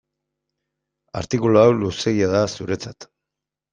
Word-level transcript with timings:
Artikulu 1.21 1.61
hau 1.65 1.67
luzeegia 1.81 2.31
da 2.33 2.43
zuretzat. 2.59 3.09